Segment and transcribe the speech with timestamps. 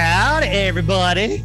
[0.00, 1.44] Howdy, everybody.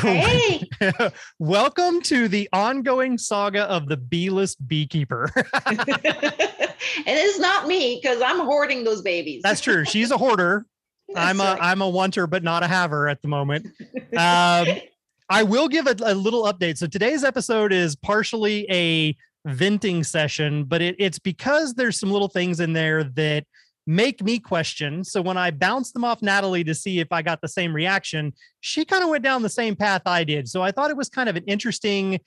[0.00, 0.68] Hey,
[1.38, 5.30] Welcome to the ongoing saga of the beeless beekeeper.
[7.06, 9.42] And it is not me because I'm hoarding those babies.
[9.44, 9.84] That's true.
[9.84, 10.66] She's a hoarder.
[11.16, 11.70] I'm a right.
[11.70, 13.66] am a wanter, but not a haver at the moment.
[14.16, 14.66] Um,
[15.28, 16.76] I will give a, a little update.
[16.76, 22.28] So today's episode is partially a venting session, but it, it's because there's some little
[22.28, 23.44] things in there that
[23.86, 25.04] make me question.
[25.04, 28.32] So when I bounced them off Nathalie to see if I got the same reaction,
[28.60, 30.48] she kind of went down the same path I did.
[30.48, 32.20] So I thought it was kind of an interesting.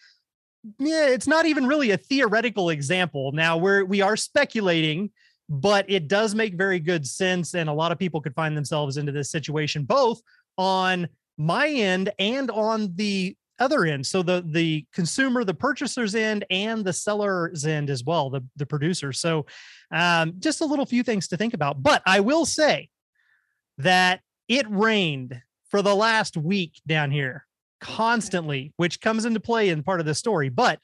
[0.79, 3.31] Yeah, it's not even really a theoretical example.
[3.33, 5.11] Now we're we are speculating,
[5.49, 8.97] but it does make very good sense, and a lot of people could find themselves
[8.97, 10.21] into this situation both
[10.57, 14.05] on my end and on the other end.
[14.05, 18.65] So the the consumer the purchaser's end and the seller's end as well the the
[18.65, 19.11] producer.
[19.13, 19.45] So
[19.91, 21.81] um just a little few things to think about.
[21.81, 22.89] But i will say
[23.77, 27.45] that it rained for the last week down here
[27.81, 30.49] constantly which comes into play in part of the story.
[30.49, 30.79] But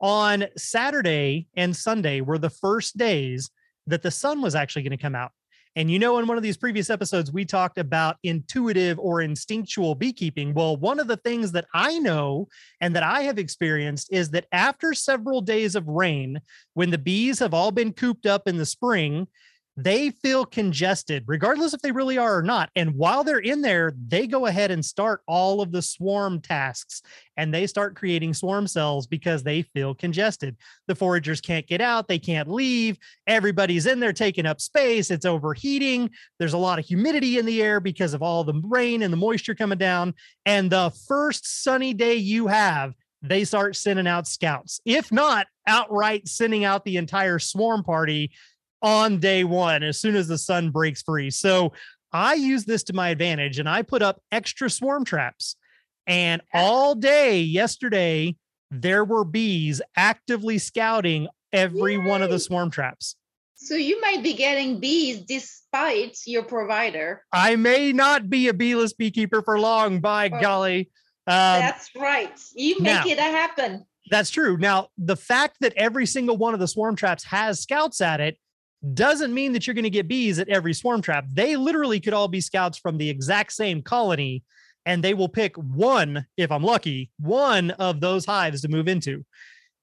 [0.00, 3.50] on saturday and sunday were the first days
[3.86, 5.30] that the sun was actually going to come out
[5.74, 9.94] and you know, in one of these previous episodes, we talked about intuitive or instinctual
[9.94, 10.52] beekeeping.
[10.52, 12.48] Well, one of the things that I know
[12.80, 16.40] and that I have experienced is that after several days of rain,
[16.74, 19.26] when the bees have all been cooped up in the spring,
[19.76, 22.70] they feel congested, regardless if they really are or not.
[22.76, 27.02] And while they're in there, they go ahead and start all of the swarm tasks
[27.38, 30.56] and they start creating swarm cells because they feel congested.
[30.88, 35.24] The foragers can't get out, they can't leave everybody's in there taking up space it's
[35.24, 39.12] overheating there's a lot of humidity in the air because of all the rain and
[39.12, 40.14] the moisture coming down
[40.46, 46.26] and the first sunny day you have they start sending out scouts if not outright
[46.26, 48.30] sending out the entire swarm party
[48.82, 51.72] on day one as soon as the sun breaks free so
[52.12, 55.56] i use this to my advantage and i put up extra swarm traps
[56.06, 58.34] and all day yesterday
[58.70, 63.16] there were bees actively scouting every one of the swarm traps
[63.54, 67.22] so you might be getting bees despite your provider.
[67.32, 70.40] I may not be a beeless beekeeper for long, by Oh.
[70.40, 70.90] golly.
[71.28, 72.32] Um, That's right.
[72.56, 73.84] You now- make it happen.
[74.10, 74.56] that's true.
[74.56, 78.36] Now, the fact that every single one of the swarm traps has scouts at it
[78.94, 81.26] doesn't mean that you're going to get bees at every swarm trap.
[81.32, 84.42] They literally could all be scouts from the exact same colony,
[84.84, 89.24] and they will pick one, if I'm lucky, one of those hives to move into.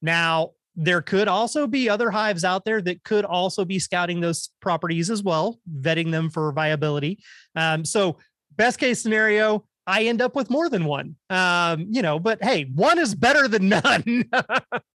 [0.01, 4.49] Now, there could also be other hives out there that could also be scouting those
[4.61, 7.19] properties as well, vetting them for viability.
[7.55, 8.17] Um, so,
[8.55, 11.15] best case scenario, I end up with more than one.
[11.29, 14.25] Um, you know, but hey, one is better than none.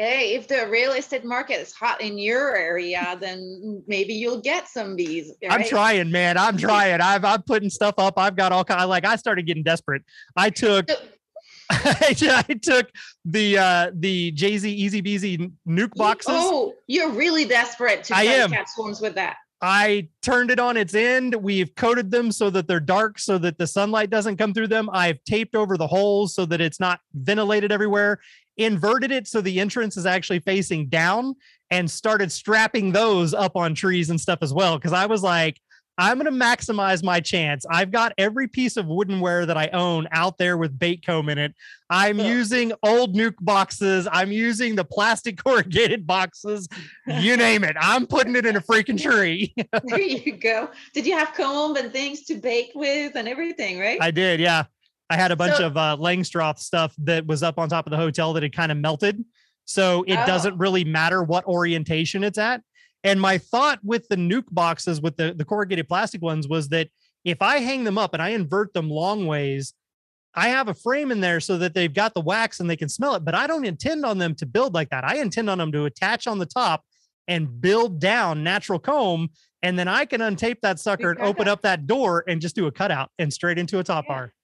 [0.00, 4.66] Hey, if the real estate market is hot in your area, then maybe you'll get
[4.66, 5.30] some bees.
[5.50, 6.38] I'm trying, man.
[6.38, 7.02] I'm trying.
[7.02, 8.14] I've I'm putting stuff up.
[8.16, 8.80] I've got all kind.
[8.80, 10.02] Of, Like I started getting desperate.
[10.34, 10.96] I took So-
[11.70, 12.90] I took
[13.26, 16.32] the uh the Jay Z Easy Beasy nuke boxes.
[16.34, 18.50] Oh, you're really desperate to I am.
[18.52, 19.36] catch swarms with that.
[19.62, 21.34] I turned it on its end.
[21.34, 24.88] We've coated them so that they're dark so that the sunlight doesn't come through them.
[24.92, 28.20] I've taped over the holes so that it's not ventilated everywhere.
[28.56, 31.34] Inverted it so the entrance is actually facing down
[31.70, 34.78] and started strapping those up on trees and stuff as well.
[34.80, 35.60] Cause I was like,
[36.00, 37.66] I'm going to maximize my chance.
[37.70, 41.36] I've got every piece of woodenware that I own out there with bait comb in
[41.36, 41.54] it.
[41.90, 42.26] I'm Ugh.
[42.26, 44.08] using old nuke boxes.
[44.10, 46.68] I'm using the plastic corrugated boxes.
[47.06, 47.76] You name it.
[47.78, 49.54] I'm putting it in a freaking tree.
[49.84, 50.70] there you go.
[50.94, 53.98] Did you have comb and things to bake with and everything, right?
[54.00, 54.64] I did, yeah.
[55.10, 57.90] I had a bunch So- of uh, Langstroth stuff that was up on top of
[57.90, 59.22] the hotel that had kind of melted.
[59.66, 60.26] So it Oh.
[60.26, 62.62] doesn't really matter what orientation it's at.
[63.02, 66.88] And my thought with the nuke boxes, with the, the corrugated plastic ones, was that
[67.24, 69.74] if I hang them up and I invert them long ways,
[70.34, 72.88] I have a frame in there so that they've got the wax and they can
[72.88, 73.24] smell it.
[73.24, 75.04] But I don't intend on them to build like that.
[75.04, 76.84] I intend on them to attach on the top
[77.26, 79.30] and build down natural comb.
[79.62, 82.66] And then I can untape that sucker and open up that door and just do
[82.66, 84.14] a cutout and straight into a top Yeah.
[84.14, 84.34] bar.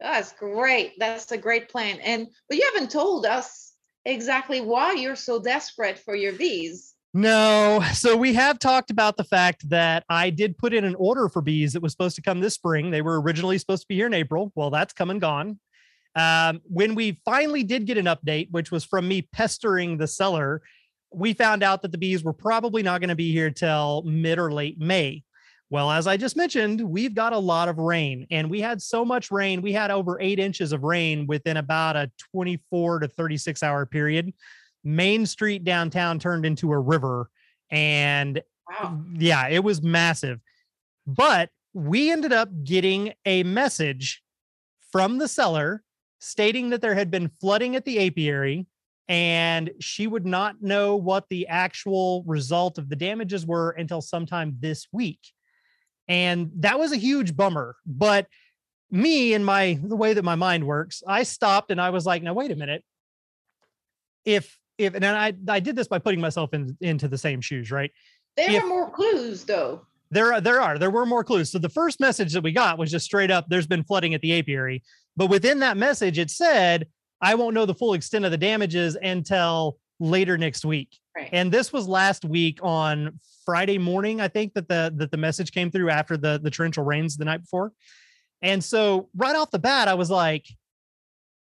[0.00, 0.98] That's great.
[0.98, 2.00] That's a great plan.
[2.00, 3.74] And but you haven't told us
[4.04, 6.91] exactly why you're so desperate for your bees.
[7.14, 7.82] No.
[7.92, 11.42] So we have talked about the fact that I did put in an order for
[11.42, 12.90] bees that was supposed to come this spring.
[12.90, 14.50] They were originally supposed to be here in April.
[14.54, 15.58] Well, that's come and gone.
[16.14, 20.62] Um, when we finally did get an update, which was from me pestering the seller,
[21.12, 24.38] we found out that the bees were probably not going to be here till mid
[24.38, 25.22] or late May.
[25.68, 29.06] Well, as I just mentioned, we've got a lot of rain and we had so
[29.06, 29.62] much rain.
[29.62, 34.34] We had over eight inches of rain within about a 24 to 36 hour period.
[34.84, 37.30] Main Street downtown turned into a river.
[37.70, 39.02] And Wow.
[39.18, 40.40] yeah, it was massive.
[41.06, 44.22] But we ended up getting a message
[44.90, 45.82] from the seller
[46.20, 48.66] stating that there had been flooding at the apiary
[49.08, 54.56] and she would not know what the actual result of the damages were until sometime
[54.60, 55.18] this week.
[56.08, 57.76] And that was a huge bummer.
[57.84, 58.28] But
[58.90, 62.22] me and my the way that my mind works, I stopped and I was like,
[62.22, 62.84] now wait a minute.
[64.24, 67.70] If if and I I did this by putting myself in into the same shoes,
[67.70, 67.90] right?
[68.36, 69.82] There If- are more clues though.
[70.10, 71.50] There are there are there were more clues.
[71.50, 74.20] So the first message that we got was just straight up there's been flooding at
[74.20, 74.82] the apiary.
[75.16, 76.86] But within that message it said
[77.20, 80.98] I won't know the full extent of the damages until later next week.
[81.16, 81.28] Right.
[81.32, 85.52] And this was last week on Friday morning I think that the that the message
[85.52, 87.72] came through after the the torrential rains the night before.
[88.42, 90.46] And so right off the bat I was like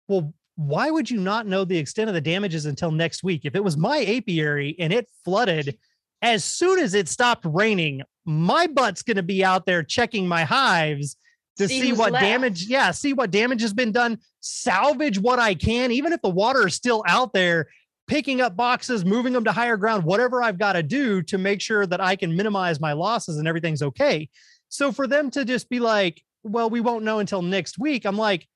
[0.09, 3.43] well why would you not know the extent of the damages until next week?
[3.45, 5.79] If it was my apiary and it flooded
[6.23, 10.45] as soon as it stopped raining, my butt's going to be out there checking my
[10.45, 11.17] hives
[11.59, 12.25] to See see what left.
[12.25, 16.31] damage, yeah, see what damage has been done, salvage what I can, even if the
[16.31, 17.69] water is still out there,
[18.07, 21.61] picking up boxes, moving them to higher ground, whatever I've got to do to make
[21.61, 24.29] sure that I can minimize my losses and everything's okay.
[24.69, 28.17] So for them to just be like, well, we won't know until next week, I'm
[28.17, 28.47] like,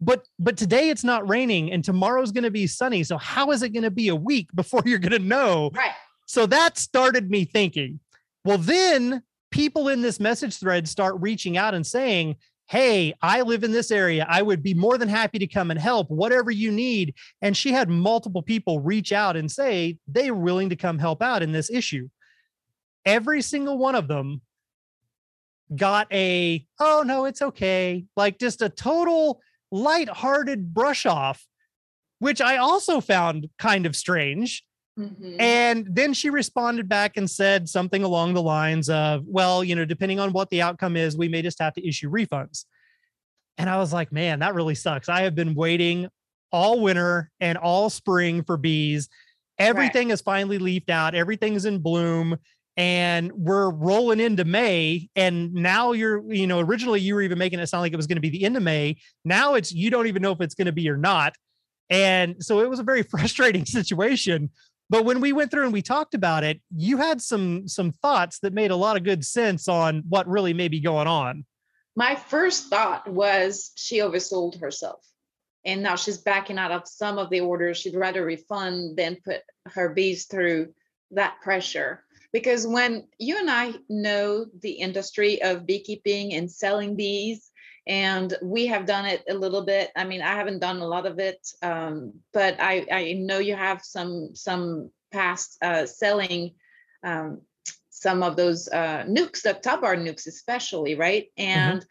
[0.00, 3.02] but but today it's not raining and tomorrow's going to be sunny.
[3.04, 5.92] So how is it going to be a week before you're going to know Right.
[6.26, 8.00] so that started me thinking,
[8.44, 12.36] well, then people in this message thread start reaching out and saying,
[12.68, 14.24] Hey, I live in this area.
[14.30, 17.14] I would be more than happy to come and help, whatever you need.
[17.42, 21.20] And she had multiple people reach out and say they were willing to come help
[21.20, 22.08] out in this issue.
[23.04, 24.40] Every single one of them
[25.74, 28.04] got a, oh, no, it's okay.
[28.16, 31.46] Like just a total lighthearted brush off,
[32.18, 34.64] which I also found kind of strange.
[34.98, 35.40] Mhm.
[35.40, 39.84] And then she responded back and said something along the lines of, well, you know,
[39.84, 42.64] depending on what the outcome is, we may just have to issue refunds.
[43.56, 45.08] And I was like, man, that really sucks.
[45.08, 46.08] I have been waiting
[46.52, 49.08] all winter and all spring for bees.
[49.58, 52.38] Everything is finally leafed out, everything's in bloom.
[52.76, 55.08] And we're rolling into May.
[55.16, 58.06] And now you're, you know, originally you were even making it sound like it was
[58.06, 58.96] going to be the end of May.
[59.24, 61.34] Now it's, you don't even know if it's going to be or not.
[61.90, 64.50] And so it was a very frustrating situation
[64.88, 68.40] but when we went through and we talked about it you had some some thoughts
[68.40, 71.44] that made a lot of good sense on what really may be going on
[71.96, 75.04] My first thought was she oversold herself.
[75.64, 77.76] And now she's backing out of some of the orders.
[77.76, 80.72] She'd rather refund than put her bees through
[81.10, 82.04] that pressure.
[82.32, 87.50] Because when you and I know the industry of beekeeping and selling bees,
[87.86, 89.90] and we have done it a little bit.
[89.96, 93.56] I mean, I haven't done a lot of it, um, but I, I know you
[93.56, 96.54] have some some past uh, selling
[97.02, 97.40] um,
[97.88, 101.26] some of those uh, nukes, the top bar nukes especially, right?
[101.36, 101.84] And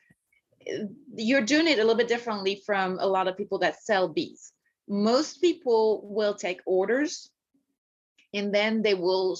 [0.67, 4.07] uh, you're doing it a little bit differently from a lot of people that sell
[4.07, 4.51] bees.
[4.87, 7.29] Most people will take orders
[8.33, 9.37] and then they will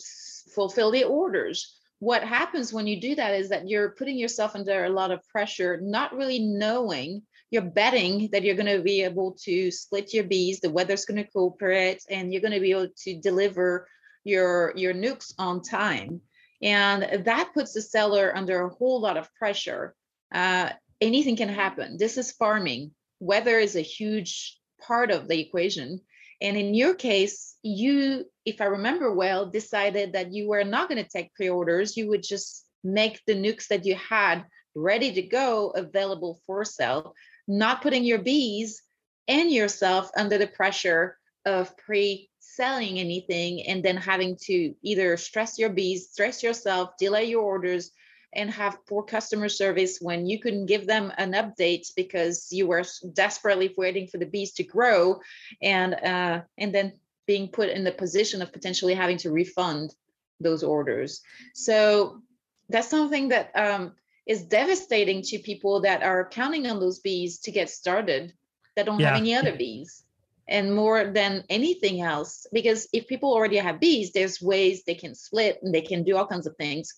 [0.49, 1.75] fulfill the orders.
[1.99, 5.27] What happens when you do that is that you're putting yourself under a lot of
[5.27, 7.23] pressure, not really knowing.
[7.51, 11.23] You're betting that you're going to be able to split your bees, the weather's going
[11.23, 13.87] to cooperate, and you're going to be able to deliver
[14.23, 16.21] your your nukes on time.
[16.61, 19.95] And that puts the seller under a whole lot of pressure.
[20.33, 20.69] Uh,
[21.01, 21.97] anything can happen.
[21.97, 22.91] This is farming.
[23.19, 26.01] Weather is a huge part of the equation.
[26.41, 31.03] And in your case, you, if I remember well, decided that you were not going
[31.03, 31.97] to take pre orders.
[31.97, 37.13] You would just make the nukes that you had ready to go available for sale,
[37.47, 38.81] not putting your bees
[39.27, 45.57] and yourself under the pressure of pre selling anything and then having to either stress
[45.57, 47.91] your bees, stress yourself, delay your orders,
[48.33, 52.83] and have poor customer service when you couldn't give them an update because you were
[53.13, 55.19] desperately waiting for the bees to grow
[55.61, 56.93] and uh, and then
[57.25, 59.93] being put in the position of potentially having to refund
[60.39, 61.21] those orders
[61.53, 62.21] so
[62.69, 63.93] that's something that um,
[64.27, 68.33] is devastating to people that are counting on those bees to get started
[68.75, 69.07] that don't Yeah.
[69.07, 70.03] have any other bees
[70.47, 75.15] and more than anything else because if people already have bees there's ways they can
[75.15, 76.93] split and they can do all kinds of things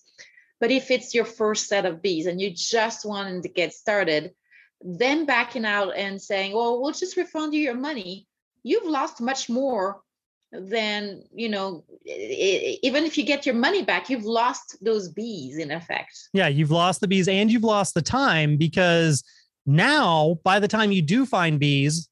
[0.62, 4.32] but if it's your first set of bees and you just wanted to get started
[4.80, 8.26] then backing out and saying well we'll just refund you your money
[8.62, 10.00] you've lost much more
[10.52, 15.70] than you know even if you get your money back you've lost those bees in
[15.72, 19.24] effect yeah you've lost the bees and you've lost the time because
[19.66, 22.08] now by the time you do find bees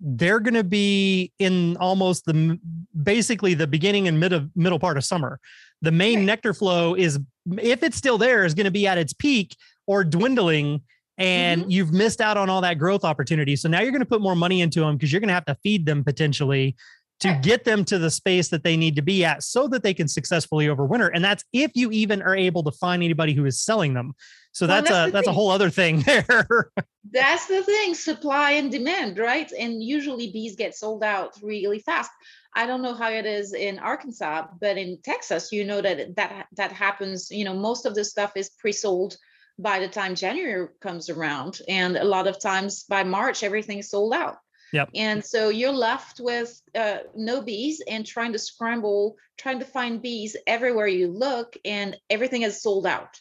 [0.00, 2.58] they're going to be in almost the
[3.02, 5.38] basically the beginning and mid of middle part of summer.
[5.82, 6.24] The main right.
[6.26, 7.18] nectar flow is,
[7.58, 9.56] if it's still there, is going to be at its peak
[9.86, 10.82] or dwindling,
[11.18, 11.70] and mm-hmm.
[11.70, 13.56] you've missed out on all that growth opportunity.
[13.56, 15.46] So now you're going to put more money into them because you're going to have
[15.46, 16.76] to feed them potentially
[17.20, 19.92] to get them to the space that they need to be at so that they
[19.92, 21.10] can successfully overwinter.
[21.12, 24.14] And that's if you even are able to find anybody who is selling them.
[24.52, 25.32] So well, that's, that's a that's thing.
[25.32, 26.72] a whole other thing there.
[27.10, 29.50] that's the thing, supply and demand, right?
[29.52, 32.10] And usually bees get sold out really fast.
[32.54, 36.46] I don't know how it is in Arkansas, but in Texas, you know that that
[36.56, 37.30] that happens.
[37.30, 39.16] You know, most of the stuff is pre-sold
[39.58, 44.14] by the time January comes around, and a lot of times by March, everything's sold
[44.14, 44.38] out.
[44.72, 44.90] Yep.
[44.94, 50.00] And so you're left with uh, no bees and trying to scramble, trying to find
[50.00, 53.20] bees everywhere you look, and everything is sold out.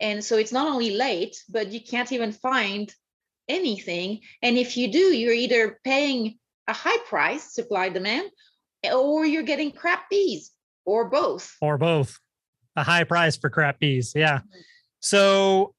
[0.00, 2.92] And so it's not only late, but you can't even find
[3.48, 4.20] anything.
[4.42, 8.30] And if you do, you're either paying a high price, supply demand,
[8.92, 10.52] or you're getting crap bees,
[10.84, 11.56] or both.
[11.60, 12.18] Or both.
[12.76, 14.12] A high price for crap bees.
[14.14, 14.38] Yeah.
[14.38, 14.60] Mm-hmm.
[15.00, 15.74] So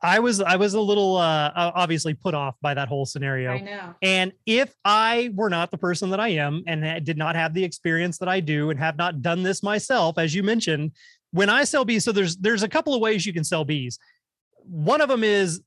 [0.00, 3.52] I was I was a little uh obviously put off by that whole scenario.
[3.52, 3.94] I know.
[4.00, 7.64] And if I were not the person that I am and did not have the
[7.64, 10.92] experience that I do and have not done this myself, as you mentioned,
[11.32, 13.98] when I sell bees, so there's there's a couple of ways you can sell bees.
[14.62, 15.62] One of them is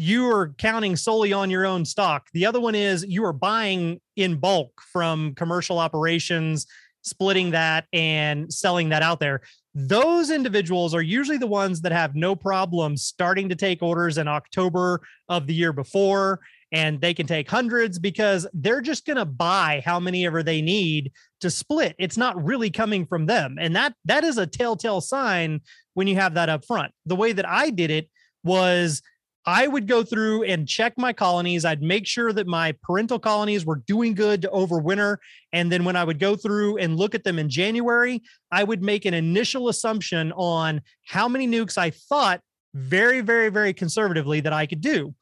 [0.00, 2.28] you are counting solely on your own stock.
[2.32, 6.66] The other one is you are buying in bulk from commercial operations,
[7.02, 9.42] splitting that and selling that out there.
[9.74, 14.26] Those individuals are usually the ones that have no problem starting to take orders in
[14.26, 16.40] October of the year before
[16.72, 20.62] and they can take hundreds because they're just going to buy how many ever they
[20.62, 21.94] need to split.
[21.98, 25.60] It's not really coming from them and that that is a telltale sign
[25.92, 26.92] when you have that up front.
[27.04, 28.08] The way that i did it
[28.42, 29.02] was
[29.46, 31.64] I would go through and check my colonies.
[31.64, 35.16] I'd make sure that my parental colonies were doing good to overwinter.
[35.52, 38.82] And then when I would go through and look at them in January, I would
[38.82, 42.42] make an initial assumption on how many nukes I thought
[42.74, 45.14] very, very, very conservatively that I could do.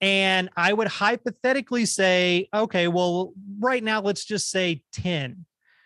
[0.00, 5.44] And I would hypothetically say, okay, well, right now, let's just say 10.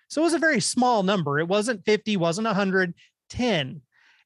[0.09, 1.41] So it was a very small number.
[1.41, 2.95] It wasn't 50, wasn't 100,
[3.31, 3.81] 10.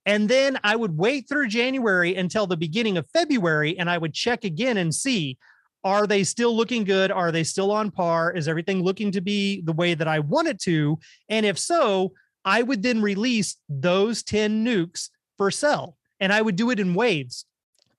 [0.07, 4.15] And then I would wait through January until the beginning of February and I would
[4.15, 5.37] check again and see
[5.85, 7.13] are they still looking good?
[7.13, 8.33] Are they still on par?
[8.33, 10.99] Is everything looking to be the way that I want it to?
[11.29, 12.13] And if so,
[12.45, 16.95] I would then release those 10 nukes for sell and I would do it in
[16.95, 17.45] waves.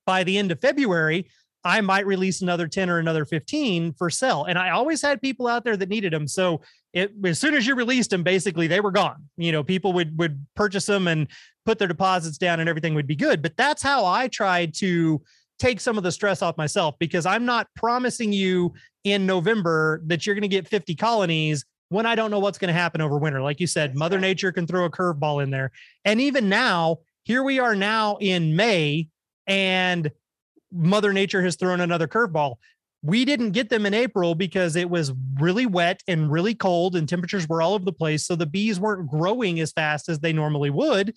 [0.04, 1.30] By the end of February,
[1.64, 4.44] I might release another 10 or another 15 for sell.
[4.44, 6.28] And I always had people out there that needed them.
[6.28, 6.60] So
[6.92, 9.28] it, as soon as you released them, basically they were gone.
[9.36, 11.28] You know, people would would purchase them and
[11.68, 13.42] put their deposits down and everything would be good.
[13.42, 15.20] But that's how I tried to
[15.58, 18.72] take some of the stress off myself because I'm not promising you
[19.04, 22.72] in November that you're going to get 50 colonies when I don't know what's going
[22.72, 23.42] to happen over winter.
[23.42, 25.70] Like you said, Mother Nature can throw a curveball in there.
[26.06, 29.10] And even now, here we are now in May,
[29.46, 30.10] and
[30.72, 32.54] Mother Nature has thrown another curveball.
[33.02, 37.06] We didn't get them in April because it was really wet and really cold, and
[37.06, 38.24] temperatures were all over the place.
[38.24, 41.14] So the bees weren't growing as fast as they normally would.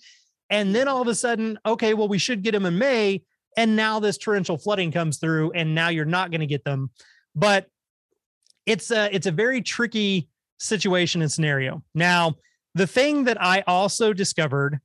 [0.52, 3.22] And then all of a sudden, okay, well, we should get them in May.
[3.56, 6.90] And now this torrential flooding comes through, and now you're not going to get them.
[7.34, 7.68] But
[8.66, 10.28] it's a it's a very tricky
[10.58, 11.82] situation and scenario.
[11.94, 12.34] Now,
[12.74, 14.78] the thing that I also discovered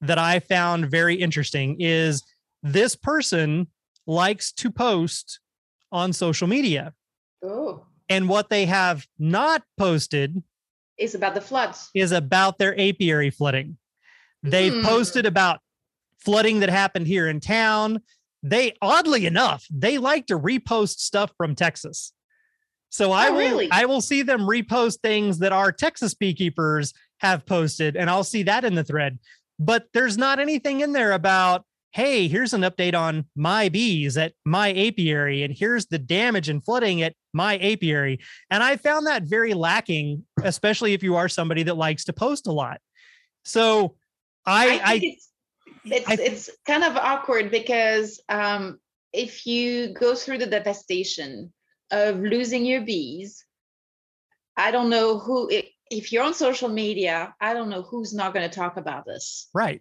[0.00, 2.24] that I found very interesting is
[2.62, 3.66] this person
[4.06, 5.40] likes to post
[5.92, 6.94] on social media.
[7.44, 7.84] Oh.
[8.08, 10.42] And what they have not posted
[10.96, 13.76] is about the floods, is about their apiary flooding.
[14.42, 14.84] They've hmm.
[14.84, 15.60] posted about
[16.18, 18.00] flooding that happened here in town.
[18.42, 22.12] They, oddly enough, they like to repost stuff from Texas.
[22.88, 23.68] So I oh, will really?
[23.70, 28.42] I will see them repost things that our Texas beekeepers have posted, and I'll see
[28.44, 29.18] that in the thread.
[29.58, 34.32] But there's not anything in there about hey, here's an update on my bees at
[34.44, 38.20] my apiary, and here's the damage and flooding at my apiary.
[38.48, 42.46] And I found that very lacking, especially if you are somebody that likes to post
[42.46, 42.80] a lot.
[43.44, 43.96] So
[44.46, 45.28] I, I, it's,
[45.84, 48.78] it's, I, it's kind of awkward because um,
[49.12, 51.52] if you go through the devastation
[51.90, 53.44] of losing your bees,
[54.56, 55.50] I don't know who
[55.90, 59.48] if you're on social media, I don't know who's not going to talk about this.
[59.52, 59.80] Right.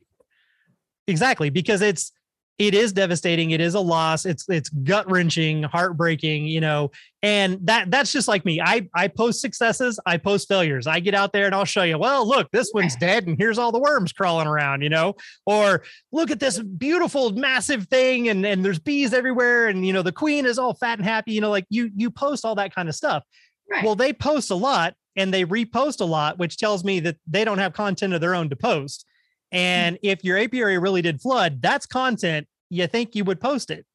[1.08, 2.12] Exactly, because it's
[2.60, 3.52] it is devastating.
[3.52, 4.26] It is a loss.
[4.26, 6.92] It's it's gut wrenching, heartbreaking, you know.
[7.24, 8.60] And that that's just like me.
[8.62, 10.86] I I post successes, I post failures.
[10.86, 11.98] I get out there and I'll show you.
[11.98, 15.16] Well, look, this one's dead, and here's all the worms crawling around, you know.
[15.46, 20.02] Or look at this beautiful, massive thing, and and there's bees everywhere, and you know
[20.02, 21.32] the queen is all fat and happy.
[21.32, 23.24] You know, like you you post all that kind of stuff.
[23.72, 23.86] Right.
[23.86, 27.46] Well, they post a lot and they repost a lot, which tells me that they
[27.46, 29.06] don't have content of their own to post.
[29.52, 33.86] And if your apiary really did flood, that's content you think you would post it.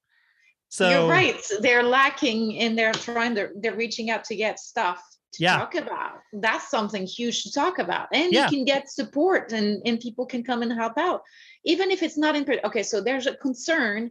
[0.68, 1.40] So you're right.
[1.60, 5.00] They're lacking and they're trying to, they're reaching out to get stuff
[5.34, 5.58] to yeah.
[5.58, 6.18] talk about.
[6.32, 8.08] That's something huge to talk about.
[8.12, 8.44] And yeah.
[8.44, 11.22] you can get support and, and people can come and help out.
[11.64, 14.10] Even if it's not in, okay, so there's a concern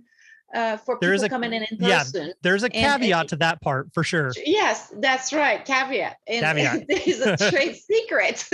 [0.53, 2.27] uh, for there people a, coming in in person.
[2.27, 4.31] Yeah, there's a caveat and, to that part for sure.
[4.45, 5.63] Yes, that's right.
[5.65, 6.17] Caveat.
[6.27, 6.86] And, caveat.
[6.88, 8.48] there's a trade secret.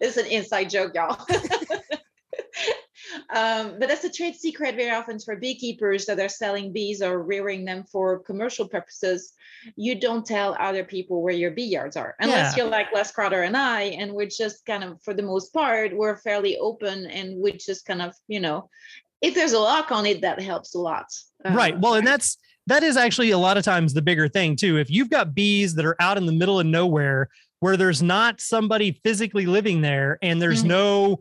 [0.00, 1.18] it's an inside joke, y'all.
[3.34, 7.22] um, but that's a trade secret very often for beekeepers that are selling bees or
[7.22, 9.32] rearing them for commercial purposes.
[9.76, 12.62] You don't tell other people where your bee yards are, unless yeah.
[12.62, 15.94] you're like Les Crowder and I, and we're just kind of, for the most part,
[15.94, 18.68] we're fairly open and we just kind of, you know,
[19.20, 21.06] if there's a lock on it, that helps a lot.
[21.44, 21.78] Uh, right.
[21.78, 24.78] Well, and that's that is actually a lot of times the bigger thing too.
[24.78, 27.28] If you've got bees that are out in the middle of nowhere
[27.60, 30.68] where there's not somebody physically living there and there's mm-hmm.
[30.68, 31.20] no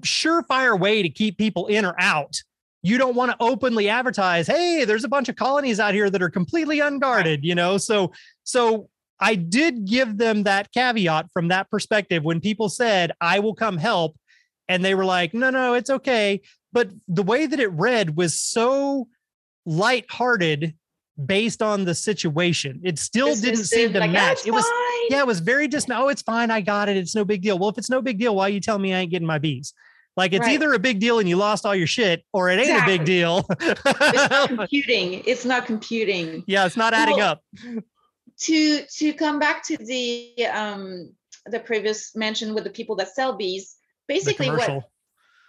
[0.00, 2.42] surefire way to keep people in or out,
[2.82, 6.22] you don't want to openly advertise, hey, there's a bunch of colonies out here that
[6.22, 7.76] are completely unguarded, you know?
[7.76, 8.12] So,
[8.44, 8.88] so
[9.20, 13.78] I did give them that caveat from that perspective when people said, I will come
[13.78, 14.16] help
[14.68, 16.40] and they were like, no, no, it's okay.
[16.72, 19.08] But the way that it read was so
[19.64, 20.74] lighthearted
[21.24, 22.80] based on the situation.
[22.84, 24.46] It still didn't seem to like, match.
[24.46, 25.10] It was fine.
[25.10, 26.50] yeah, it was very just oh, it's fine.
[26.50, 26.96] I got it.
[26.96, 27.58] It's no big deal.
[27.58, 29.74] Well, if it's no big deal, why you tell me I ain't getting my bees?
[30.16, 30.54] Like it's right.
[30.54, 32.94] either a big deal and you lost all your shit, or it ain't exactly.
[32.94, 33.46] a big deal.
[33.60, 35.22] it's not computing.
[35.26, 36.44] It's not computing.
[36.46, 37.42] Yeah, it's not adding well, up.
[38.40, 41.12] To to come back to the um
[41.46, 43.76] the previous mention with the people that sell bees,
[44.08, 44.84] basically what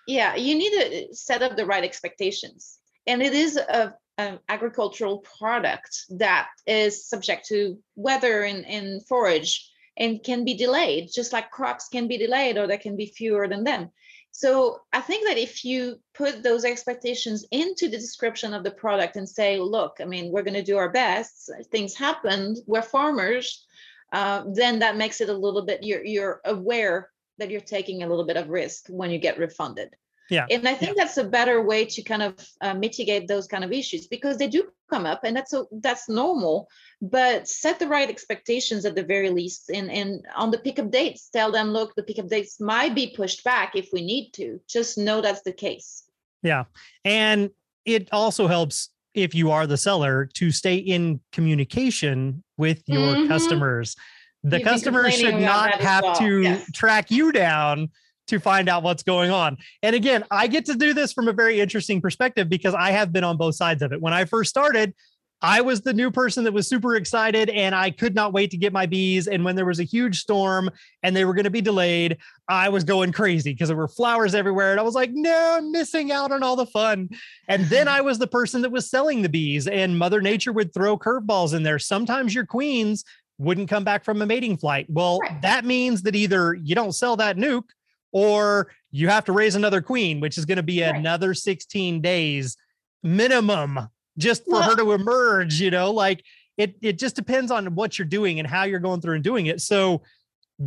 [0.08, 2.78] yeah you need to set up the right expectations.
[3.08, 9.72] And it is a, an agricultural product that is subject to weather and, and forage
[9.98, 13.48] and can be delayed just like crops can be delayed or there can be fewer
[13.48, 13.89] than them.
[14.32, 19.15] So i think that if you put those expectations into the description of the product
[19.15, 23.65] and say look i mean we're going to do our best things happened we're farmers
[24.12, 28.08] uh, then that makes it a little bit you're, you're aware that you're taking a
[28.08, 29.95] little bit of risk when you get refunded.
[30.30, 30.45] Yeah.
[30.49, 31.04] And I think yeah.
[31.04, 34.47] that's a better way to kind of uh, mitigate those kind of issues because they
[34.47, 36.69] do come up and that's a, that's normal,
[37.02, 39.71] but set the right expectations at the very least.
[39.71, 43.43] And, and on the pickup dates, tell them, look, the pickup dates might be pushed
[43.43, 44.62] back if we need to.
[44.67, 46.04] Just know that's the case.
[46.43, 46.65] Yeah.
[47.04, 47.49] And
[47.86, 53.28] it also helps if you are the seller to stay in communication with your mm-hmm.
[53.28, 53.95] customers
[54.43, 56.15] the customer should not have well.
[56.15, 56.71] to yes.
[56.71, 57.89] track you down
[58.28, 59.58] to find out what's going on.
[59.82, 63.12] And again, I get to do this from a very interesting perspective because I have
[63.12, 64.02] been on both sides of it.
[64.02, 64.93] When I first started,
[65.41, 68.58] I was the new person that was super excited and I could not wait to
[68.58, 69.28] get my bees.
[69.28, 70.69] And when there was a huge storm
[71.02, 72.17] and they were going to be delayed,
[72.49, 74.71] I was going crazy because there were flowers everywhere.
[74.71, 77.10] And I was like, no, I'm missing out on all the fun.
[77.47, 80.73] And then I was the person that was selling the bees, and Mother Nature would
[80.73, 81.80] throw curveballs in there.
[81.80, 83.06] Sometimes your queens
[83.39, 84.86] wouldn't come back from a mating flight.
[84.89, 85.41] Well, right.
[85.41, 87.69] that means that either you don't sell that nuke
[88.12, 90.95] or you have to raise another queen, which is going to be right.
[90.95, 92.58] another 16 days
[93.02, 93.80] minimum
[94.17, 96.23] just for well, her to emerge, you know, like
[96.58, 99.45] it it just depends on what you're doing and how you're going through and doing
[99.45, 99.62] it.
[99.62, 100.02] So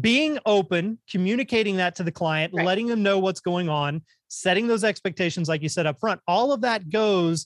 [0.00, 2.64] being open, communicating that to the client, right.
[2.64, 6.52] letting them know what's going on, setting those expectations like you said up front, all
[6.52, 7.44] of that goes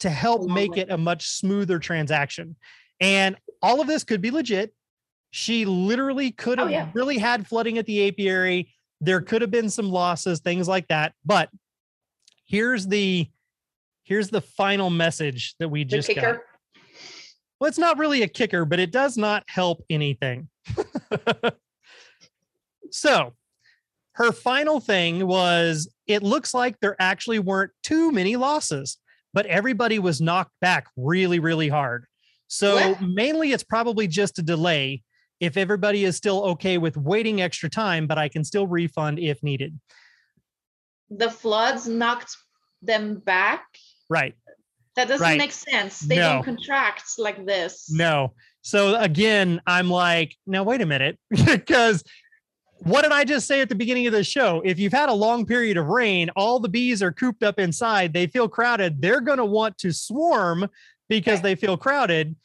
[0.00, 2.54] to help make it a much smoother transaction.
[3.00, 4.72] And all of this could be legit.
[5.30, 6.90] She literally could oh, have oh, yeah.
[6.94, 8.72] really had flooding at the apiary.
[9.00, 11.12] There could have been some losses, things like that.
[11.24, 11.50] But
[12.46, 13.28] here's the
[14.04, 16.38] here's the final message that we just got.
[17.60, 20.48] Well, it's not really a kicker, but it does not help anything.
[22.90, 23.34] so
[24.12, 28.98] her final thing was it looks like there actually weren't too many losses,
[29.34, 32.06] but everybody was knocked back really, really hard.
[32.48, 33.00] So what?
[33.02, 35.02] mainly it's probably just a delay
[35.40, 39.42] if everybody is still okay with waiting extra time, but I can still refund if
[39.42, 39.78] needed.
[41.10, 42.36] The floods knocked
[42.82, 43.64] them back.
[44.08, 44.34] Right.
[44.96, 45.38] That doesn't Right.
[45.38, 46.00] make sense.
[46.00, 46.34] They No.
[46.34, 47.90] don't contract like this.
[47.90, 48.32] No.
[48.62, 52.02] So again, I'm like, now wait a minute, because
[52.78, 54.62] what did I just say at the beginning of the show?
[54.64, 58.12] If you've had a long period of rain, all the bees are cooped up inside,
[58.12, 60.68] they feel crowded, they're going to want to swarm
[61.08, 62.36] because they feel crowded,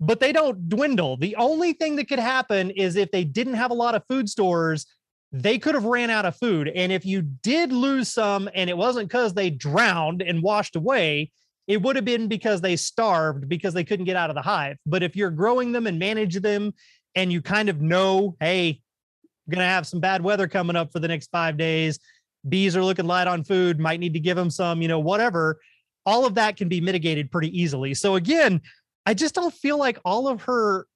[0.00, 1.16] but they don't dwindle.
[1.16, 4.28] The only thing that could happen is if they didn't have a lot of food
[4.28, 4.86] stores,
[5.32, 6.68] they could have ran out of food.
[6.68, 11.30] And if you did lose some and it wasn't because they drowned and washed away,
[11.66, 14.76] it would have been because they starved because they couldn't get out of the hive.
[14.86, 16.74] But if you're growing them and manage them
[17.14, 18.80] and you kind of know, hey,
[19.48, 21.98] going to have some bad weather coming up for the next five days,
[22.48, 25.60] bees are looking light on food, might need to give them some, you know, whatever.
[26.06, 27.94] All of that can be mitigated pretty easily.
[27.94, 28.60] So again,
[29.06, 30.86] I just don't feel like all of her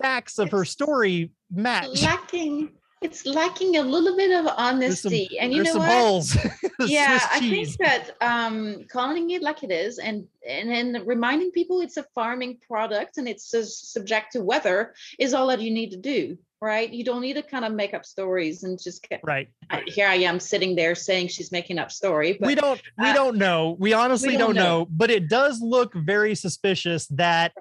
[0.00, 2.02] facts of her story match.
[2.02, 6.36] lacking it's lacking a little bit of There's some, honesty and you know what holes.
[6.80, 11.80] Yeah i think that um calling it like it is and and then reminding people
[11.80, 15.90] it's a farming product and it's su- subject to weather is all that you need
[15.90, 19.20] to do right you don't need to kind of make up stories and just get
[19.22, 19.48] Right.
[19.70, 23.08] I, here i am sitting there saying she's making up story but we don't we
[23.10, 24.78] uh, don't know we honestly don't don't, know.
[24.80, 24.88] know.
[24.90, 27.52] but it does look very suspicious that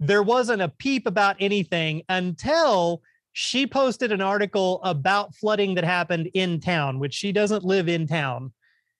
[0.00, 6.30] there wasn't a peep about anything until she posted an article about flooding that happened
[6.34, 8.52] in town which she doesn't live in town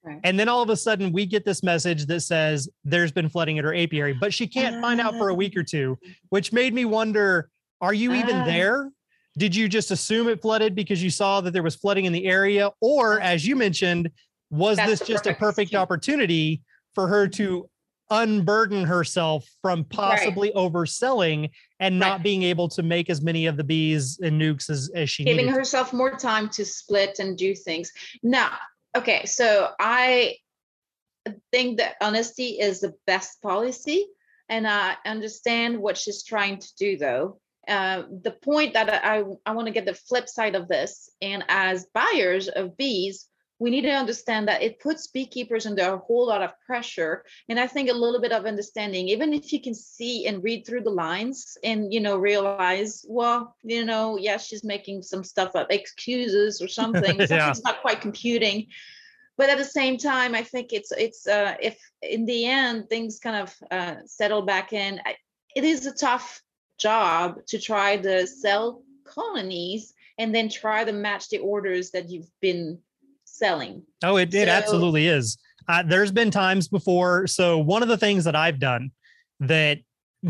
[0.05, 0.21] Right.
[0.23, 3.59] and then all of a sudden we get this message that says there's been flooding
[3.59, 6.73] at her apiary but she can't find out for a week or two which made
[6.75, 8.45] me wonder are you even Ah.
[8.45, 8.91] there
[9.37, 12.27] did you just assume it flooded because you saw that there was flooding in the
[12.27, 14.11] area or as you mentioned
[14.51, 15.81] was That's this just a perfect perfect excuse.
[15.81, 16.63] opportunity
[16.95, 17.69] for her to
[18.11, 22.23] unburden herself from possibly overselling and not Right.
[22.23, 25.47] being able to make as many of the bees and nukes as, as she giving
[25.47, 27.91] needed herself more time to split and do things.
[28.23, 28.57] Now,
[28.97, 30.37] okay, so I
[31.51, 34.07] think that honesty is the best policy,
[34.49, 37.41] and I understand what she's trying to do, though.
[37.69, 41.45] Uh, the point that I, I want to get the flip side of this, and
[41.49, 46.27] as buyers of bees, we need to understand that it puts beekeepers under a whole
[46.27, 49.75] lot of pressure and i think a little bit of understanding even if you can
[49.75, 54.65] see and read through the lines and you know realize well you know yeah she's
[54.65, 57.27] making some stuff up excuses or something Yeah.
[57.27, 58.67] something's not quite computing
[59.39, 63.19] but at the same time i think it's it's uh if in the end things
[63.19, 65.17] kind of uh, settle back in I-
[65.55, 66.43] it is a tough
[66.79, 72.31] job to try to sell colonies and then try to match the orders that you've
[72.41, 72.79] been
[73.25, 75.37] selling Oh, it, it So- absolutely is.
[75.69, 77.27] Uh, there's been times before.
[77.27, 78.93] So one of the things that I've done
[79.41, 79.79] that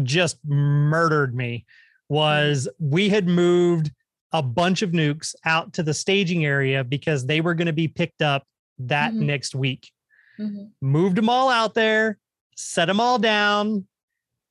[0.02, 1.66] just murdered me
[2.08, 3.90] was we had moved
[4.32, 7.86] a bunch of nukes out to the staging area because they were going to be
[7.88, 8.44] picked up
[8.78, 9.20] that Mhm.
[9.20, 9.90] next week.
[10.38, 10.70] Mhm.
[10.80, 12.18] Moved them all out there,
[12.56, 13.86] set them all down,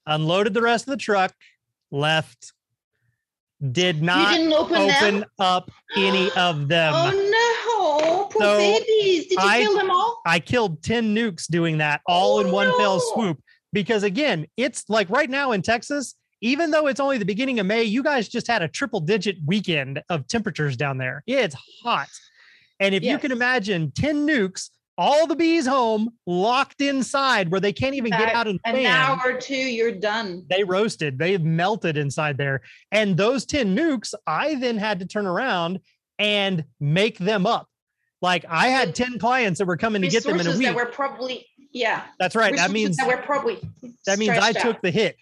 [0.08, 1.34] unloaded the rest of the truck,
[1.96, 2.52] left.
[3.72, 6.94] Did not open, open up any of them.
[6.94, 11.48] oh no poor So, babies did you I- kill them all I killed 10 nukes
[11.48, 13.40] doing that all in Oh, one fell swoop.
[13.72, 17.66] Because again, it's like right now in Texas, even though it's only the beginning of
[17.66, 21.24] May, you guys just had a triple digit weekend of temperatures down there.
[21.26, 22.10] It's hot.
[22.80, 27.74] And if you can imagine 10 nukes, all the bees home locked inside where they
[27.74, 28.86] can't even get out and an fan.
[28.86, 32.62] hour or two you're done They roasted, they melted inside there.
[32.92, 35.80] And those 10 nukes, I then had to turn around
[36.18, 37.68] and make them up.
[38.22, 40.68] Like I had 10 clients that were coming to get them in a week.
[40.68, 42.56] that were probably yeah That's right.
[42.56, 43.60] That means that were probably
[44.06, 45.18] that means I stretched took the hit.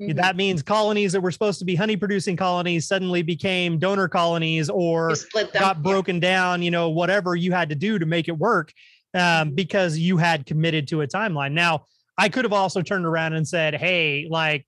[0.00, 0.14] Mhm.
[0.16, 4.68] That means colonies that were supposed to be honey producing colonies suddenly became donor colonies
[4.70, 5.14] or
[5.52, 8.72] got broken down, you know, whatever you had to do to make it work
[9.18, 11.52] um, because you had committed to a timeline.
[11.52, 11.84] Now,
[12.16, 14.66] I could have also turned around and said, hey, like,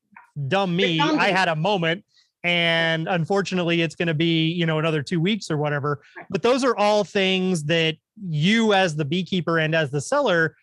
[0.48, 2.04] dumb me, I had a moment.
[2.42, 6.00] And unfortunately, it's going to be, you know, another two weeks or whatever.
[6.30, 7.96] But those are all things that
[8.28, 10.54] you, as the beekeeper and as the seller,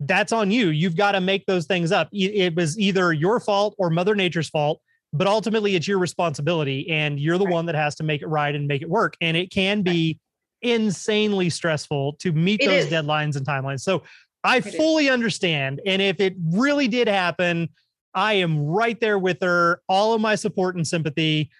[0.00, 0.68] that's on you.
[0.68, 2.08] You've got to make those things up.
[2.12, 4.80] It was either your fault or Mother Nature's fault,
[5.12, 7.54] but ultimately it's your responsibility and you're the Right.
[7.54, 9.16] one that has to make it right and make it work.
[9.20, 10.20] And it can be
[10.62, 12.92] insanely stressful to meet It those is.
[12.92, 13.80] deadlines and timelines.
[13.80, 14.02] So
[14.44, 14.74] I It is.
[14.76, 15.80] fully understand.
[15.86, 17.68] And if it really did happen,
[18.14, 21.50] I am right there with her, all of my support and sympathy.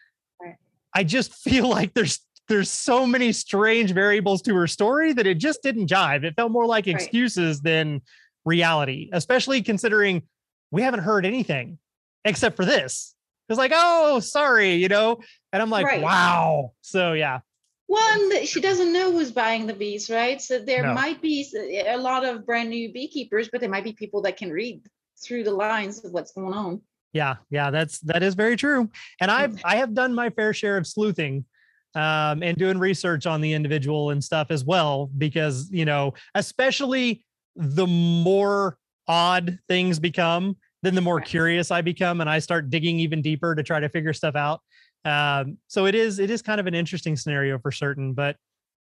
[0.41, 0.57] Right.
[0.95, 5.37] I just feel like there's there's so many strange variables to her story that it
[5.37, 6.25] just didn't jive.
[6.25, 6.95] It felt more like Right.
[6.95, 8.01] excuses than
[8.47, 10.23] reality, especially considering
[10.71, 11.79] we haven't heard anything
[12.25, 13.15] except for this.
[13.51, 15.21] It's like, oh, sorry, you know,
[15.53, 16.01] and I'm like, Right.
[16.01, 16.73] wow.
[16.81, 17.41] So yeah,
[17.89, 20.41] One, she doesn't know who's buying the bees, right?
[20.43, 20.95] So there No.
[20.95, 21.47] might be
[21.87, 24.83] a lot of brand new beekeepers, but there might be people that can read
[25.25, 26.83] through the lines of what's going on.
[27.15, 28.91] Yeah, yeah, that's that is very true.
[29.23, 31.47] And I've I have done my fair share of sleuthing
[31.95, 37.25] um and doing research on the individual and stuff as well because, you know, especially
[37.57, 38.77] the more
[39.09, 41.27] odd things become, then the more Right.
[41.27, 44.61] curious I become and I start digging even deeper to try to figure stuff out.
[45.05, 48.37] Um so it is it is kind of an interesting scenario for certain, but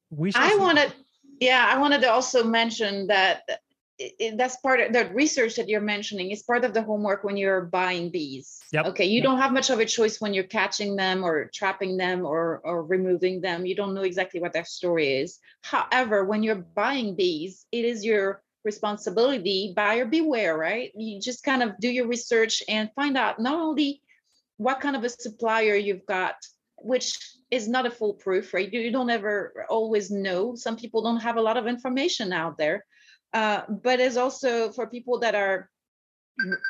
[0.10, 0.94] we I wanted,
[1.40, 3.44] yeah, I wanted to also mention that
[4.00, 7.24] i- i- that's part of the research that you're mentioning is part of the homework
[7.24, 8.60] when you're buying bees.
[8.74, 8.86] Yep.
[8.88, 9.24] Okay, you Yep.
[9.24, 12.84] don't have much of a choice when you're catching them or trapping them or or
[12.84, 13.66] removing them.
[13.66, 15.40] You don't know exactly what their story is.
[15.62, 20.92] However, when you're buying bees, it is your responsibility, buyer beware, right?
[20.96, 24.02] You just kind of do your research and find out not only
[24.65, 26.36] what kind of a supplier you've got
[26.84, 27.17] which
[27.50, 28.71] is not a foolproof, right?
[28.71, 30.56] You, don't ever always know.
[30.56, 32.86] Some people don't have a lot of information out there.
[33.34, 35.69] Uh, but it's also for people that are,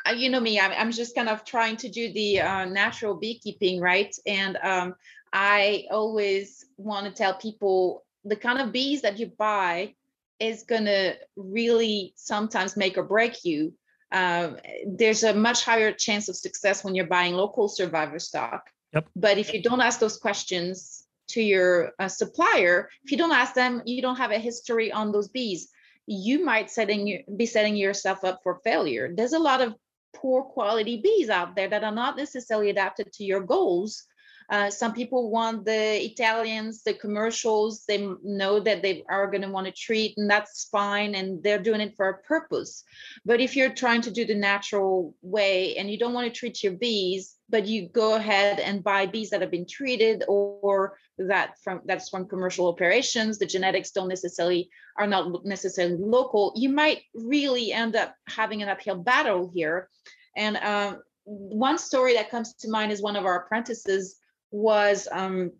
[0.06, 3.14] uh, you know me, I'm, I'm just kind of trying to do the uh, natural
[3.14, 4.14] beekeeping, right?
[4.26, 4.94] And um,
[5.32, 9.94] I always want to tell people the kind of bees that you buy
[10.38, 13.72] is going to really sometimes make or break you.
[14.12, 19.08] Um, there's a much higher chance of success when you're buying local survivor stock Yep.
[19.16, 23.54] but if you don't ask those questions to your uh, supplier, if you don't ask
[23.54, 25.70] them, you don't have a history on those bees,
[26.06, 29.10] you might setting be setting yourself up for failure.
[29.14, 29.74] There's a lot of
[30.14, 34.04] poor quality bees out there that are not necessarily adapted to your goals.
[34.50, 37.84] Uh, some people want the Italians, the commercials.
[37.86, 41.62] They know that they are going to want to treat, and that's fine, and they're
[41.62, 42.84] doing it for a purpose.
[43.24, 46.62] But if you're trying to do the natural way and you don't want to treat
[46.62, 51.58] your bees, but you go ahead and buy bees that have been treated or that
[51.62, 57.02] from that's from commercial operations, the genetics don't necessarily are not necessarily local, you might
[57.14, 59.88] really end up having an uphill battle here.
[60.36, 64.16] And um, one story that comes to mind is one of our apprentices
[64.52, 65.50] was um,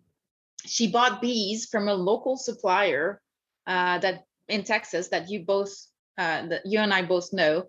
[0.65, 3.21] she bought bees from a local supplier
[3.67, 5.73] uh, that in Texas that you both
[6.17, 7.65] uh, that you and I both know,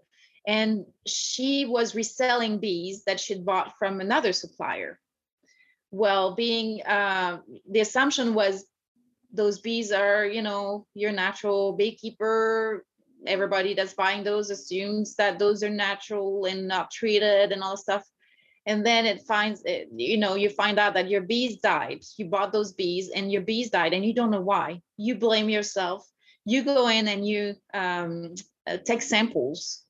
[0.46, 5.00] and she was reselling bees that she'd bought from another supplier.
[5.90, 7.38] Well, being uh,
[7.70, 8.66] the assumption was
[9.32, 12.84] those bees are, you know, your natural beekeeper.
[13.26, 18.04] Everybody that's buying those assumes that those are natural and not treated and all stuff.
[18.66, 22.02] And then it finds, it, you know, you find out that your bees died.
[22.16, 24.80] You bought those bees and your bees died and you don't know why.
[24.96, 26.08] You blame yourself.
[26.46, 28.34] You go in and you um,
[28.66, 29.82] uh, take samples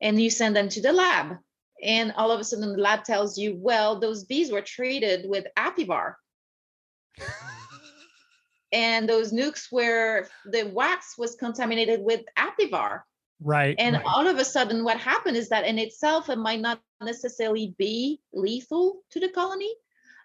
[0.00, 1.38] and you send them to the lab.
[1.82, 5.46] And all of a sudden, the lab tells you, well, those bees were treated with
[5.58, 6.14] Apivar.
[8.72, 13.00] and those nukes where the wax was contaminated with Apivar.
[13.40, 13.74] Right.
[13.78, 14.04] And right.
[14.06, 18.20] all of a sudden, what happened is that in itself, it might not necessarily be
[18.32, 19.72] lethal to the colony,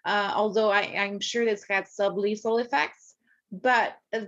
[0.04, 3.14] uh, although I, I'm sure it's had sublethal effects.
[3.50, 4.20] But uh,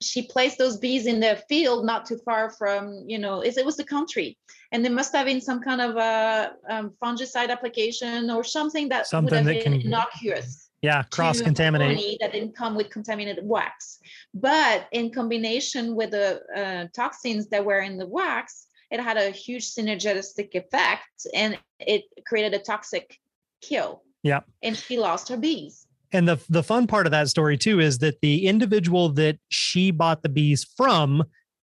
[0.00, 3.64] she placed those bees in the field not too far from, you know, it, it
[3.64, 4.38] was the country.
[4.72, 9.00] And there must have been some kind of a um, fungicide application or something that
[9.00, 11.96] would Something have that been can- innocuous yeah, cross a contaminate.
[11.96, 14.00] colony that didn't come with contaminated wax.
[14.34, 19.30] But in combination with the uh, toxins that were in the wax, it had a
[19.30, 23.18] huge synergistic effect and it created a toxic
[23.60, 24.02] kill.
[24.22, 24.40] Yeah.
[24.62, 25.86] And she lost her bees.
[26.12, 29.90] And the the fun part of that story too is that the individual that she
[29.90, 31.24] bought the bees from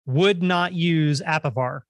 [0.07, 1.81] would not use Apivar,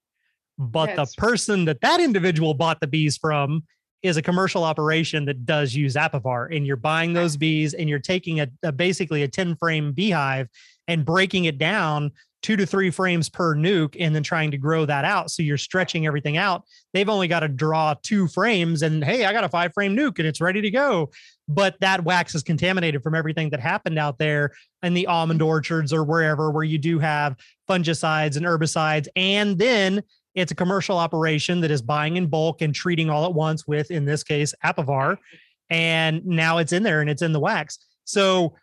[0.58, 3.64] but That's- the person that that individual bought the bees from
[4.02, 7.98] is a commercial operation that does use Apivar, and you're buying those bees and you're
[7.98, 10.48] taking a, a basically a ten frame beehive
[10.88, 14.86] and breaking it down two to three frames per nuke and then trying to grow
[14.86, 15.30] that out.
[15.32, 16.62] So you're stretching everything out.
[16.92, 20.18] They've only got to draw two frames and hey, I got a five frame nuke
[20.18, 21.10] and it's ready to go.
[21.48, 25.92] But that wax is contaminated from everything that happened out there in the almond orchards
[25.92, 27.36] or wherever where you do have
[27.68, 29.08] fungicides and herbicides.
[29.16, 30.02] And then
[30.36, 33.90] it's a commercial operation that is buying in bulk and treating all at once with,
[33.90, 35.16] in this case, Apivar.
[35.70, 37.78] And now it's in there and it's in the wax.
[38.04, 38.54] So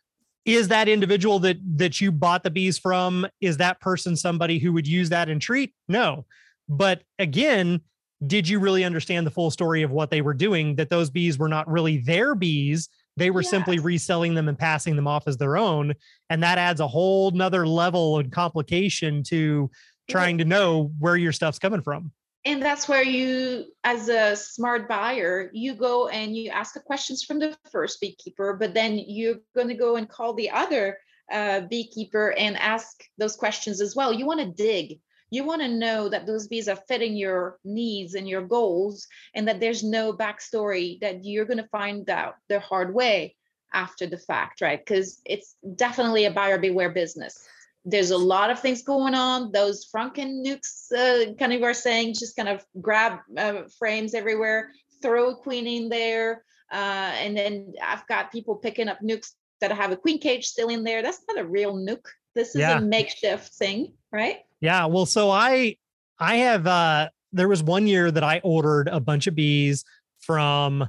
[0.46, 4.72] is that individual that that you bought the bees from is that person somebody who
[4.72, 5.74] would use that and treat?
[5.90, 6.26] No.
[6.70, 7.82] But again
[8.28, 11.38] did you really understand the full story of what they were doing that those bees
[11.38, 12.90] were not really their bees?
[13.18, 15.94] They were simply reselling them and passing them off as their own.
[16.30, 19.70] And that adds a whole nother level of complication to
[20.10, 22.12] trying to know where your stuff's coming from.
[22.46, 27.24] and that's where you as a smart buyer you go and you ask the questions
[27.24, 30.98] from the first beekeeper but then you're going to go and call the other
[31.32, 34.14] uh, beekeeper and ask those questions as well.
[34.14, 35.00] You want to dig.
[35.30, 39.48] You want to know that those bees are fitting your needs and your goals and
[39.48, 43.36] that there's no backstory that you're going to find out the hard way
[43.74, 44.80] after the fact right?
[44.80, 47.44] Because it's definitely a buyer beware business
[47.86, 49.52] there's a lot of things going on.
[49.52, 54.72] Those Franken nukes, uh, kind of are saying, just kind of grab uh, frames everywhere,
[55.02, 56.44] throw a queen in there.
[56.72, 60.70] Uh, and then I've got people picking up nukes that have a queen cage still
[60.70, 61.02] in there.
[61.02, 62.08] That's not a real nuke.
[62.36, 62.78] This is yeah.
[62.78, 64.40] a makeshift thing, right?
[64.60, 64.86] Yeah.
[64.86, 65.78] Well, so I,
[66.20, 69.84] I have, uh, there was one year that I ordered a bunch of bees
[70.20, 70.88] from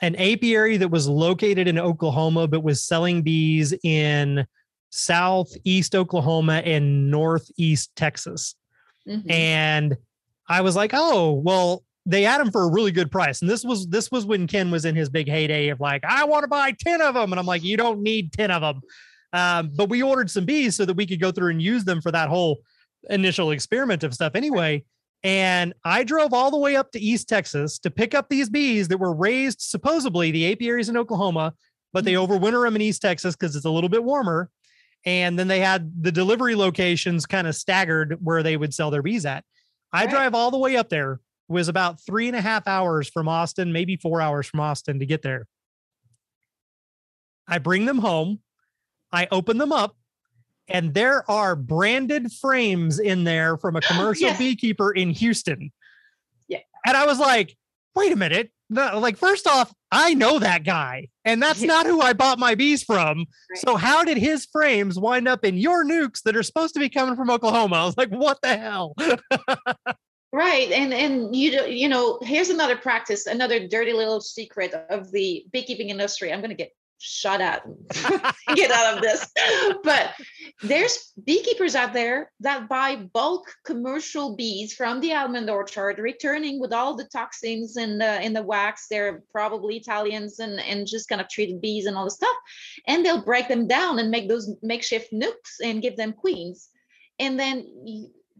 [0.00, 4.46] an apiary that was located in Oklahoma, but was selling bees in
[4.94, 8.54] southeast Oklahoma and northeast Texas.
[9.08, 9.30] Mm-hmm.
[9.30, 9.96] And
[10.48, 13.40] I was like, oh, well, they had them for a really good price.
[13.40, 16.24] And this was this was when Ken was in his big heyday of like, I
[16.24, 17.32] want to buy 10 of them.
[17.32, 18.80] And I'm like, you don't need 10 of them.
[19.32, 22.00] Um, but we ordered some bees so that we could go through and use them
[22.00, 22.58] for that whole
[23.10, 24.84] initial experiment of stuff anyway.
[25.24, 28.86] And I drove all the way up to East Texas to pick up these bees
[28.88, 31.54] that were raised supposedly the apiaries in Oklahoma,
[31.92, 32.30] but they mm-hmm.
[32.30, 34.50] overwinter them in East Texas because it's a little bit warmer
[35.04, 39.02] and then they had the delivery locations kind of staggered where they would sell their
[39.02, 39.44] bees at.
[39.92, 40.10] I right.
[40.10, 41.14] drive all the way up there.
[41.14, 44.98] It was about three and a half hours from Austin, maybe four hours from Austin
[45.00, 45.46] to get there.
[47.46, 48.40] I bring them home.
[49.12, 49.94] I open them up,
[50.66, 55.70] and there are branded frames in there from a commercial beekeeper in Houston.
[56.48, 56.60] Yeah.
[56.86, 57.56] And I was like,
[57.94, 62.00] wait a minute no, like first off, I know that guy, and that's not who
[62.00, 63.18] I bought my bees from.
[63.18, 63.58] Right.
[63.58, 66.88] So how did his frames wind up in your nukes that are supposed to be
[66.88, 67.76] coming from Oklahoma?
[67.82, 68.94] I was like, what the hell?
[70.32, 75.44] right, and and you you know, here's another practice, another dirty little secret of the
[75.52, 76.32] beekeeping industry.
[76.32, 77.64] I'm going to get shut up.
[78.54, 79.30] Get out of this.
[79.82, 80.14] But
[80.62, 86.72] there's beekeepers out there that buy bulk commercial bees from the almond orchard returning with
[86.72, 88.86] all the toxins in the in the wax.
[88.88, 92.36] They're probably italians and and just kind of treated bees and all the stuff.
[92.86, 96.68] And they'll break them down and make those makeshift nukes and give them queens.
[97.18, 97.66] And then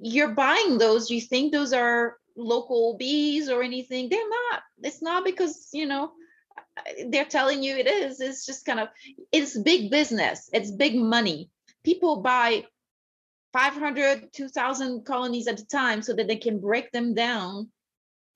[0.00, 1.10] you're buying those.
[1.10, 4.08] You think those are local bees or anything.
[4.08, 4.62] They're not.
[4.82, 6.12] It's not because you know
[7.08, 8.88] they're telling you it is it's just kind of
[9.32, 11.50] it's big business it's big money.
[11.84, 12.64] People buy
[13.52, 17.70] 500 2000 colonies at a time so that they can break them down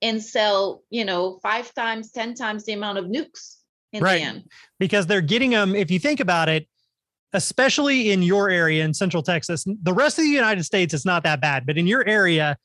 [0.01, 3.57] and sell you know five times ten times the amount of nukes
[3.93, 4.43] right.
[4.79, 6.67] Because they're getting them if you think about it
[7.33, 11.23] especially in your area in central texas the rest of the united states is not
[11.23, 12.57] that bad but in your area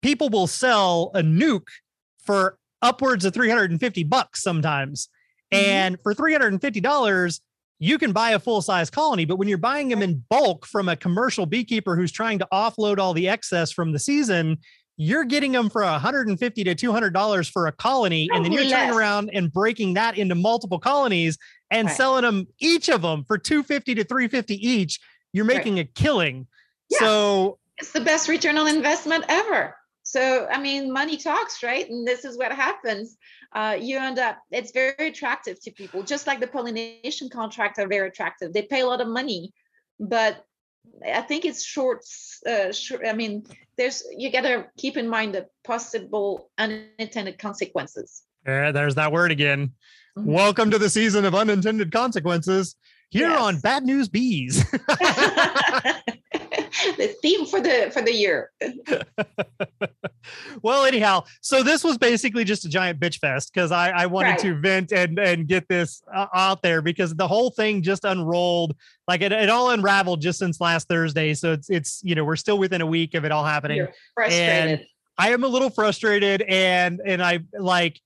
[0.00, 1.66] people will sell a nuke
[2.24, 5.08] for upwards of 350 bucks sometimes.
[5.52, 5.64] Mm-hmm.
[5.64, 7.40] And for $350,
[7.80, 10.88] you can buy a full size colony, but when you're buying them in bulk from
[10.88, 14.58] a commercial beekeeper who's trying to offload all the excess from the season,
[14.98, 18.68] you're getting them for 150 to 200 dollars for a colony Probably and then you're
[18.68, 18.72] less.
[18.72, 21.38] turning around and breaking that into multiple colonies
[21.70, 21.96] and right.
[21.96, 25.00] selling them each of them for 250 to 350 each
[25.32, 25.86] you're making right.
[25.86, 26.46] a killing
[26.90, 26.98] yeah.
[26.98, 29.76] so it's the best return on investment ever
[30.08, 31.86] so, I mean, money talks, right?
[31.86, 33.18] And this is what happens.
[33.54, 37.86] Uh, you end up, it's very attractive to people, just like the pollination contracts are
[37.86, 38.54] very attractive.
[38.54, 39.52] They pay a lot of money,
[40.00, 40.42] but
[41.06, 42.06] I think it's short.
[42.46, 43.44] Uh, short I mean,
[43.76, 48.22] there's you got to keep in mind the possible unintended consequences.
[48.46, 49.72] Yeah, there's that word again.
[50.16, 50.32] Mm-hmm.
[50.32, 52.76] Welcome to the season of unintended consequences
[53.10, 53.42] here yes.
[53.42, 54.64] on Bad News Bees.
[56.96, 58.50] the theme for the for the year.
[60.62, 64.30] well, anyhow, so this was basically just a giant bitch fest because I, I wanted
[64.30, 64.38] right.
[64.40, 68.76] to vent and and get this uh, out there because the whole thing just unrolled
[69.06, 71.34] like it, it all unraveled just since last Thursday.
[71.34, 73.78] So it's it's you know we're still within a week of it all happening.
[73.78, 74.80] You're frustrated.
[74.80, 78.00] And I am a little frustrated and and I like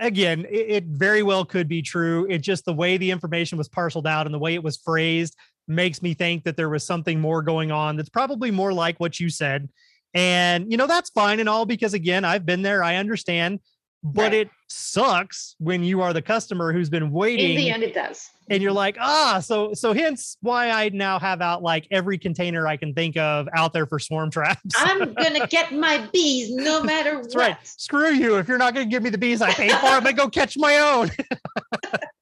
[0.00, 2.26] again, it, it, very well could be true.
[2.28, 5.36] It just the way the information was parceled out and the way it was phrased
[5.66, 9.18] makes me think that there was something more going on that's probably more like what
[9.18, 9.68] you said.
[10.12, 13.60] And, you know, that's fine and all because, again, I've been there, I understand,
[14.04, 14.34] but right.
[14.34, 17.50] it sucks when you are the customer who's been waiting.
[17.50, 18.28] In the end, it does.
[18.50, 22.68] And you're like, ah, so, so hence why I now have out like every container
[22.68, 24.60] I can think of out there for swarm traps.
[24.76, 27.48] I'm going to get my bees no matter That's what.
[27.48, 27.56] Right.
[27.64, 28.36] Screw you.
[28.36, 30.22] If you're not going to give me the bees I paid for, I'm going to
[30.22, 31.10] go catch my own.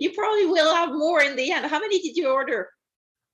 [0.00, 1.66] you probably will have more in the end.
[1.66, 2.70] How many did you order?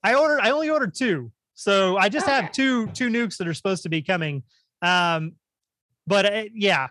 [0.05, 0.41] I ordered.
[0.41, 1.33] I only ordered two.
[1.55, 2.35] So I just Okay.
[2.37, 4.43] have two two nukes that are supposed to be coming.
[4.83, 5.33] Um,
[6.07, 6.89] but uh, yeah,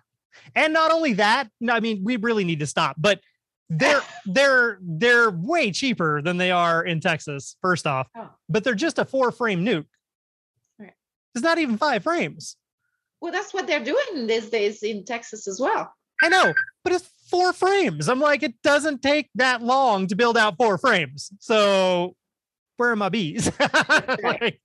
[0.56, 2.96] and not only that, no, I mean we really need to stop.
[2.98, 3.20] But
[3.70, 7.58] they're they're they're way cheaper than they are in Texas.
[7.62, 8.30] First off, Oh.
[8.50, 9.86] but they're just a four frame nuke.
[10.80, 10.94] Right.
[11.36, 12.58] It's not even five frames.
[13.22, 15.94] Well, that's what they're doing these days in Texas as well.
[16.24, 16.54] I know,
[16.84, 18.08] but it's four frames.
[18.08, 21.32] I'm like, it doesn't take that long to build out four frames.
[21.40, 22.16] So
[22.78, 23.52] where are my bees?
[24.24, 24.60] Like,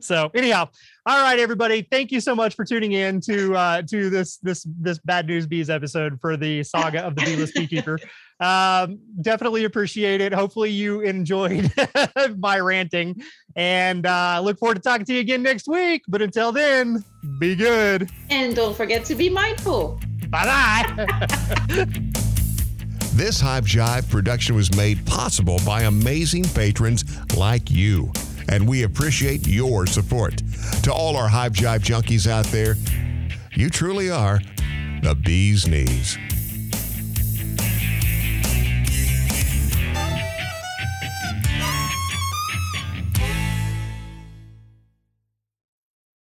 [0.00, 0.68] so anyhow,
[1.06, 1.82] all right, everybody.
[1.82, 5.46] Thank you so much for tuning in to uh to this this this bad news
[5.46, 7.98] bees episode for the saga of the beeless beekeeper.
[8.40, 10.32] Um, definitely appreciate it.
[10.32, 11.72] Hopefully you enjoyed
[12.38, 13.20] my ranting
[13.56, 16.02] and uh look forward to talking to you again next week.
[16.06, 17.04] But until then,
[17.40, 18.08] be good.
[18.30, 19.98] And don't forget to be mindful.
[20.30, 21.86] Bye bye.
[23.14, 27.04] This Hive Jive production was made possible by amazing patrons
[27.36, 28.12] like you,
[28.48, 30.42] and we appreciate your support.
[30.84, 32.76] To all our Hive Jive junkies out there,
[33.54, 34.40] you truly are
[35.02, 36.16] the bee's knees.